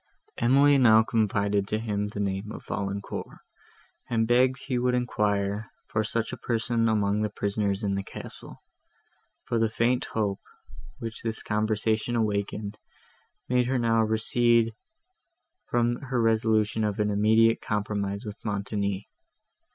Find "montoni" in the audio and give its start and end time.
18.43-19.07